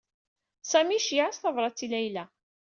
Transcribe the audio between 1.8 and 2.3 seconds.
i Layla.